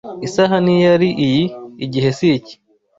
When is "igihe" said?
1.85-2.09